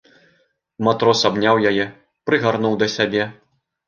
Матрос 0.85 1.19
абняў 1.29 1.61
яе, 1.71 1.85
прыгарнуў 2.31 2.73
да 2.81 2.89
сябе. 2.95 3.23